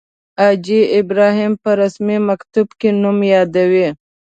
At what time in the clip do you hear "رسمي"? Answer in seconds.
1.81-2.17